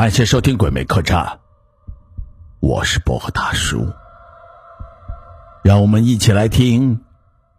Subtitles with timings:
[0.00, 1.18] 感谢收听《鬼魅客栈》，
[2.60, 3.86] 我是薄荷大叔。
[5.62, 7.04] 让我们一起来听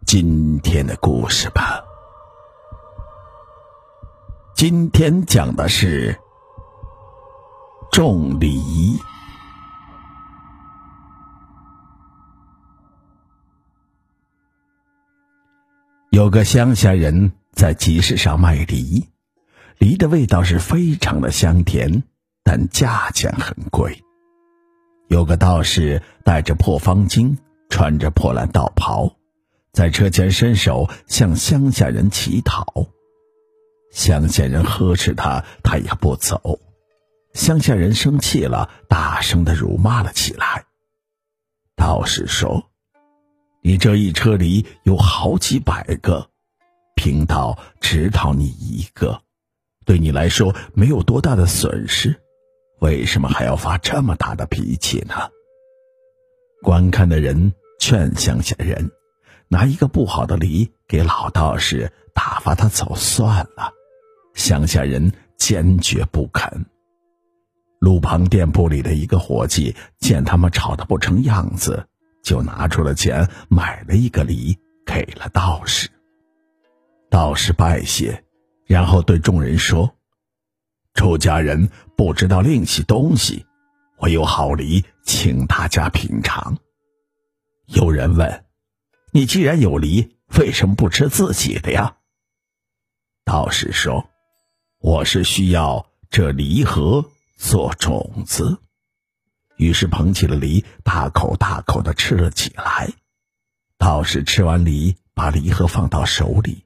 [0.04, 1.84] 今天的故事吧。
[4.56, 6.18] 今天讲的是
[7.92, 8.60] 种梨。
[16.10, 19.08] 有个乡下人在集市上卖梨，
[19.78, 22.02] 梨的味道是非常的香甜。
[22.44, 24.02] 但价钱很贵。
[25.08, 27.36] 有个道士带着破方巾，
[27.68, 29.14] 穿着破烂道袍，
[29.72, 32.64] 在车前伸手向乡下人乞讨。
[33.90, 36.60] 乡下人呵斥他，他也不走。
[37.34, 40.64] 乡下人生气了，大声的辱骂了起来。
[41.76, 42.70] 道士说
[43.62, 46.30] ：“你这一车里有好几百个，
[46.94, 49.22] 贫道只讨你一个，
[49.84, 52.18] 对你来说没有多大的损失。”
[52.82, 55.14] 为什么还要发这么大的脾气呢？
[56.64, 58.90] 观看的人劝乡下人
[59.46, 63.72] 拿一个不好的梨给老道士打发他走算了。
[64.34, 66.66] 乡下人坚决不肯。
[67.78, 71.86] 路旁店铺里的一个伙计见他们吵得不成样子，
[72.24, 75.88] 就拿出了钱买了一个梨给了道士。
[77.08, 78.24] 道士拜谢，
[78.66, 79.94] 然后对众人说。
[80.94, 81.70] 出家人
[82.04, 83.46] 不知道另起东西，
[83.96, 86.58] 我有好梨，请大家品尝。
[87.66, 88.44] 有人问
[89.14, 91.98] ：“你既然有梨，为什么不吃自己的呀？”
[93.24, 94.10] 道士说
[94.82, 98.58] ：“我是需要这梨核做种子。”
[99.56, 102.92] 于是捧起了梨，大口大口的吃了起来。
[103.78, 106.64] 道士吃完梨，把梨核放到手里，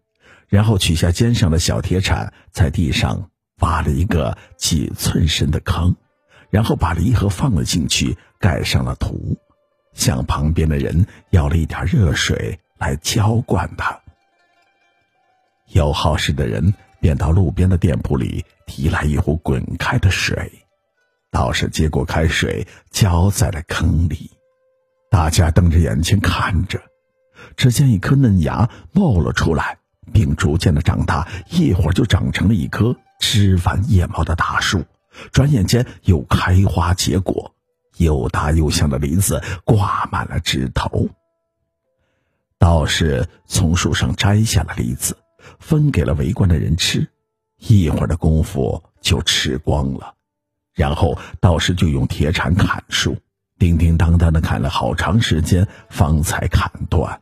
[0.49, 3.31] 然后取下肩上的小铁铲，在地上。
[3.61, 5.95] 挖了一个几寸深的坑，
[6.51, 9.39] 然后把梨核放了进去，盖上了土，
[9.95, 13.99] 向旁边的人要了一点热水来浇灌它。
[15.73, 20.53] 有好事的人便到路边的店铺里提来一壶滚开的水，
[21.31, 24.31] 道士接过开水浇在了坑里，
[25.11, 26.81] 大家瞪着眼睛看着，
[27.57, 29.79] 只见一颗嫩芽冒了出来，
[30.13, 32.95] 并逐渐的长大，一会儿就长成了一棵。
[33.19, 34.85] 枝繁叶茂的大树，
[35.33, 37.55] 转眼间又开花结果，
[37.97, 41.09] 又大又香的梨子挂满了枝头。
[42.59, 45.17] 道士从树上摘下了梨子，
[45.59, 47.09] 分给了围观的人吃，
[47.59, 50.15] 一会儿的功夫就吃光了。
[50.75, 53.17] 然后道士就用铁铲砍树，
[53.59, 57.21] 叮叮当当的砍了好长时间，方才砍断。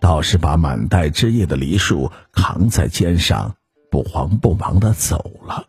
[0.00, 3.54] 道士把满带枝叶的梨树扛在肩上。
[3.94, 5.66] 不慌不忙的走了。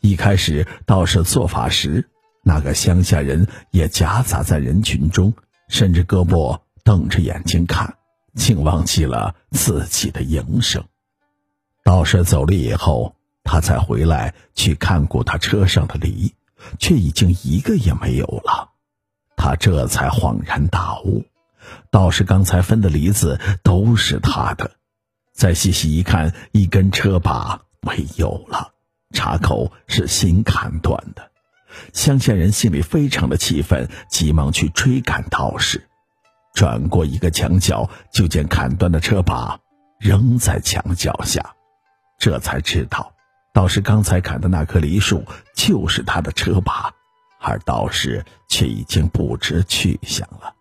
[0.00, 2.08] 一开始道士做法时，
[2.44, 5.34] 那个乡下人也夹杂在人群中，
[5.66, 7.96] 甚至胳膊瞪着眼睛看，
[8.36, 10.84] 竟忘记了自己的营生。
[11.82, 16.32] 道士走了以后，他才回来去看过他车上的梨，
[16.78, 18.70] 却已经一个也没有了。
[19.36, 21.24] 他这才恍然大悟，
[21.90, 24.77] 道士刚才分的梨子都是他的。
[25.38, 28.72] 再细细一看，一根车把没有了，
[29.14, 31.30] 插口是新砍断的。
[31.92, 35.86] 乡下人心里非常的气愤，急忙去追赶道士。
[36.54, 39.60] 转过一个墙角，就见砍断的车把
[40.00, 41.54] 扔在墙脚下，
[42.18, 43.12] 这才知道
[43.54, 46.92] 道士刚才砍的那棵梨树就是他的车把，
[47.40, 50.52] 而道士却已经不知去向了。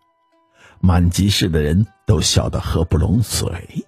[0.79, 3.83] 满集市的人都笑得合不拢嘴。